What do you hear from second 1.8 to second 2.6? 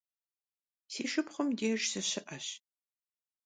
sışı'eş.